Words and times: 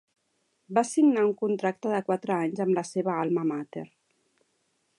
Va 0.77 0.83
signar 0.91 1.25
un 1.27 1.35
contracte 1.41 1.91
de 1.95 1.99
quatre 2.07 2.35
anys 2.37 2.63
amb 2.65 2.75
la 2.79 2.85
seva 2.93 3.19
alma 3.25 3.45
mater. 3.51 3.85